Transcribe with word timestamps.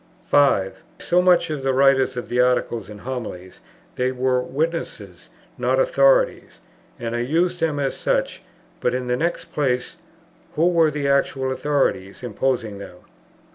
So 0.99 1.21
much 1.21 1.45
for 1.45 1.57
the 1.57 1.75
writers 1.75 2.17
of 2.17 2.27
the 2.27 2.39
Articles 2.41 2.89
and 2.89 3.01
Homilies; 3.01 3.59
they 3.97 4.11
were 4.11 4.41
witnesses, 4.41 5.29
not 5.59 5.79
authorities, 5.79 6.59
and 6.99 7.15
I 7.15 7.19
used 7.19 7.59
them 7.59 7.77
as 7.79 7.95
such; 7.97 8.41
but 8.79 8.95
in 8.95 9.05
the 9.05 9.15
next 9.15 9.53
place, 9.53 9.97
who 10.55 10.69
were 10.69 10.89
the 10.89 11.07
actual 11.07 11.51
authorities 11.51 12.23
imposing 12.23 12.79
them? 12.79 12.95